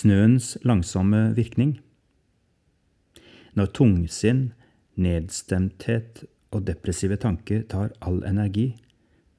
[0.00, 1.74] Snøens langsomme virkning.
[3.58, 4.44] Når tungsinn,
[4.96, 6.22] nedstemthet
[6.54, 8.70] og depressive tanker tar all energi,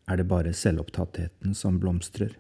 [0.06, 2.36] er det bare selvopptattheten som blomstrer.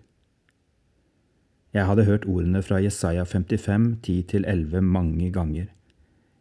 [1.73, 5.71] Jeg hadde hørt ordene fra Jesaja 55, 10-11 mange ganger.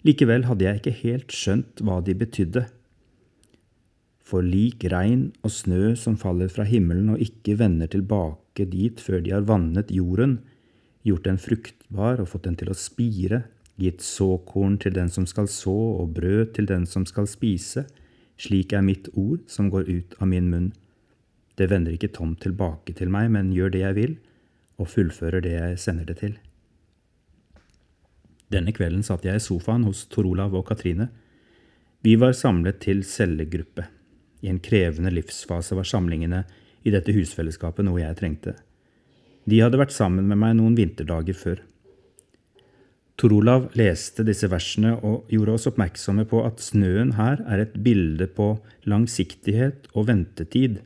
[0.04, 2.66] Likevel hadde jeg ikke helt skjønt hva de betydde.
[4.26, 9.22] For lik regn og snø som faller fra himmelen og ikke vender tilbake dit før
[9.24, 10.40] de har vannet jorden,
[11.06, 13.44] gjort den fruktbar og fått den til å spire,
[13.80, 17.86] gitt såkorn til den som skal så og brød til den som skal spise,
[18.40, 20.70] slik er mitt ord som går ut av min munn.
[21.56, 24.14] Det vender ikke tomt tilbake til meg, men gjør det jeg vil,
[24.80, 26.36] og fullfører det jeg sender det til.
[28.50, 31.10] Denne kvelden satt jeg i sofaen hos Tor Olav og Katrine.
[32.02, 33.86] Vi var samlet til cellegruppe.
[34.40, 36.42] I en krevende livsfase var samlingene
[36.82, 38.56] i dette husfellesskapet noe jeg trengte.
[39.50, 41.64] De hadde vært sammen med meg noen vinterdager før.
[43.20, 47.74] Tor Olav leste disse versene og gjorde oss oppmerksomme på at snøen her er et
[47.84, 48.54] bilde på
[48.88, 50.78] langsiktighet og ventetid.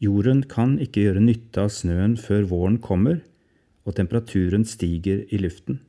[0.00, 3.18] Jorden kan ikke gjøre nytte av snøen før våren kommer
[3.88, 5.80] og temperaturen stiger i luften.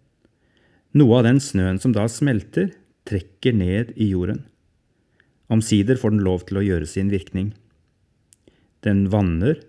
[0.97, 2.71] Noe av den snøen som da smelter,
[3.07, 4.43] trekker ned i jorden.
[5.51, 7.51] Omsider får den lov til å gjøre sin virkning.
[8.85, 9.59] Den vanner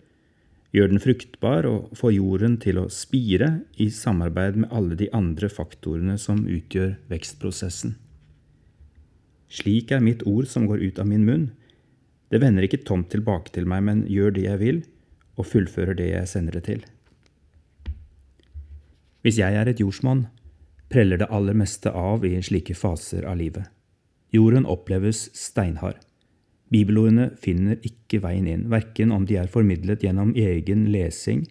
[0.72, 5.50] gjør den fruktbar og får jorden til å spire i samarbeid med alle de andre
[5.52, 7.98] faktorene som utgjør vekstprosessen.
[9.52, 11.50] Slik er mitt ord som går ut av min munn.
[12.32, 14.78] Det vender ikke tomt tilbake til meg, men gjør det jeg vil,
[15.36, 16.86] og fullfører det jeg sender det til.
[19.22, 20.24] Hvis jeg er et jordsmonn,
[20.92, 23.68] preller det aller meste av i slike faser av livet.
[24.32, 26.00] Jorden oppleves steinhard.
[26.72, 31.44] Bibelordene finner ikke veien inn, verken om de er formidlet gjennom egen lesing,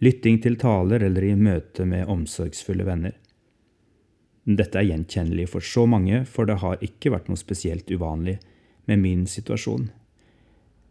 [0.00, 3.12] lytting til taler eller i møte med omsorgsfulle venner.
[4.44, 8.38] Dette er gjenkjennelig for så mange, for det har ikke vært noe spesielt uvanlig
[8.88, 9.88] med min situasjon.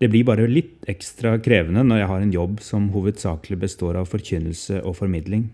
[0.02, 4.10] Det blir bare litt ekstra krevende når jeg har en jobb som hovedsakelig består av
[4.10, 5.48] forkynnelse og formidling.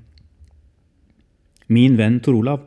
[1.69, 2.63] Min venn Tor Olav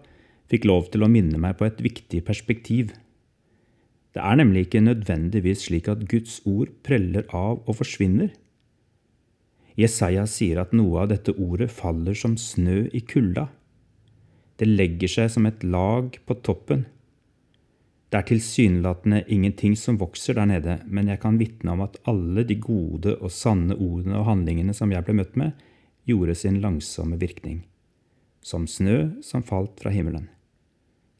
[0.53, 2.93] fikk lov til å minne meg på et viktig perspektiv
[4.13, 8.33] det er nemlig ikke nødvendigvis slik at Guds ord preller av og forsvinner.
[9.79, 13.47] Jesaja sier at noe av dette ordet faller som snø i kulda.
[14.61, 16.85] Det legger seg som et lag på toppen.
[18.13, 22.45] Det er tilsynelatende ingenting som vokser der nede, men jeg kan vitne om at alle
[22.45, 25.55] de gode og sanne ordene og handlingene som jeg ble møtt med,
[26.05, 27.63] gjorde sin langsomme virkning.
[28.45, 30.29] Som snø som falt fra himmelen.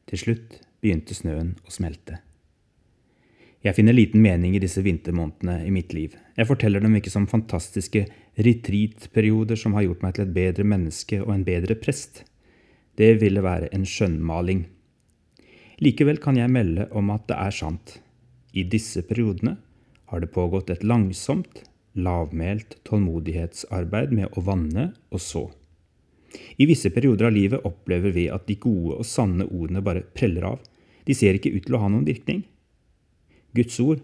[0.05, 2.19] Til slutt begynte snøen å smelte.
[3.63, 6.17] Jeg finner liten mening i disse vintermånedene i mitt liv.
[6.35, 8.01] Jeg forteller dem ikke som fantastiske
[8.35, 12.25] retreat-perioder som har gjort meg til et bedre menneske og en bedre prest.
[12.99, 14.65] Det ville være en skjønnmaling.
[15.79, 17.97] Likevel kan jeg melde om at det er sant.
[18.51, 19.55] I disse periodene
[20.11, 21.63] har det pågått et langsomt,
[21.95, 25.47] lavmælt tålmodighetsarbeid med å vanne og så.
[26.59, 30.51] I visse perioder av livet opplever vi at de gode og sanne ordene bare preller
[30.51, 30.59] av.
[31.07, 32.43] De ser ikke ut til å ha noen virkning.
[33.57, 34.01] Guds ord,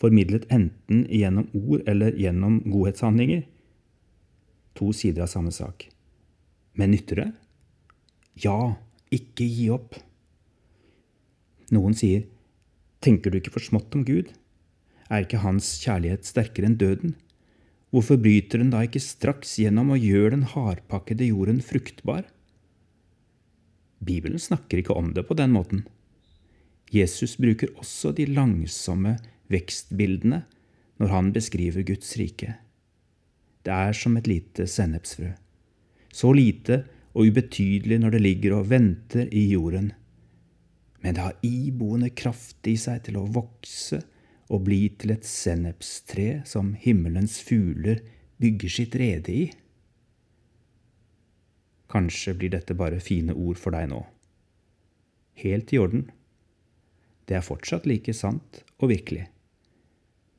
[0.00, 3.44] formidlet enten gjennom ord eller gjennom godhetshandlinger.
[4.78, 5.88] To sider av samme sak.
[6.74, 7.28] Men nytter det?
[8.42, 8.74] Ja,
[9.14, 9.94] ikke gi opp.
[11.74, 12.26] Noen sier,
[13.04, 14.32] tenker du ikke for smått om Gud?
[15.10, 17.14] Er ikke Hans kjærlighet sterkere enn døden?
[17.94, 22.24] Hvorfor bryter den da ikke straks gjennom og gjør den hardpakkede jorden fruktbar?
[24.04, 25.84] Bibelen snakker ikke om det på den måten.
[26.92, 29.16] Jesus bruker også de langsomme
[29.52, 30.42] vekstbildene
[31.00, 32.54] når han beskriver Guds rike.
[33.64, 35.32] Det er som et lite sennepsfrø.
[36.12, 36.84] Så lite
[37.14, 39.92] og ubetydelig når det ligger og venter i jorden.
[41.02, 44.02] Men det har iboende kraft i seg til å vokse
[44.52, 48.02] og bli til et sennepstre som himmelens fugler
[48.40, 49.44] bygger sitt rede i.
[51.90, 54.02] Kanskje blir dette bare fine ord for deg nå.
[55.40, 56.08] Helt i orden
[57.28, 59.28] det er fortsatt like sant og virkelig.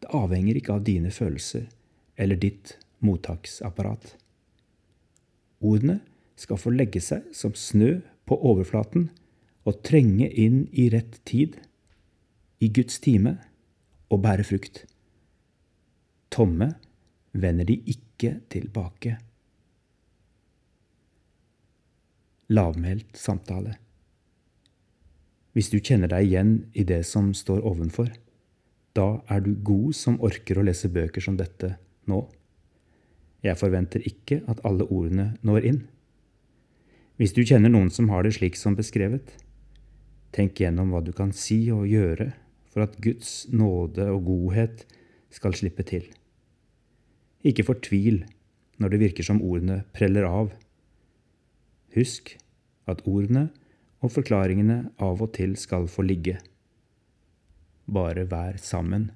[0.01, 1.67] Det avhenger ikke av dine følelser
[2.21, 4.15] eller ditt mottaksapparat.
[5.65, 5.99] Ordene
[6.39, 9.09] skal få legge seg som snø på overflaten
[9.65, 11.57] og trenge inn i rett tid,
[12.61, 13.37] i Guds time,
[14.13, 14.83] og bære frukt.
[16.29, 16.75] Tomme
[17.33, 19.17] vender de ikke tilbake.
[22.53, 23.79] Lavmælt samtale.
[25.55, 28.09] Hvis du kjenner deg igjen i det som står ovenfor,
[28.95, 31.77] da er du god som orker å lese bøker som dette
[32.11, 32.25] nå.
[33.45, 35.81] Jeg forventer ikke at alle ordene når inn.
[37.15, 39.31] Hvis du kjenner noen som har det slik som beskrevet,
[40.35, 42.33] tenk gjennom hva du kan si og gjøre
[42.73, 44.83] for at Guds nåde og godhet
[45.31, 46.03] skal slippe til.
[47.47, 48.25] Ikke fortvil
[48.81, 50.51] når det virker som ordene preller av.
[51.95, 52.35] Husk
[52.91, 53.47] at ordene
[54.05, 56.37] og forklaringene av og til skal få ligge.
[57.85, 59.09] Bare vær sammen.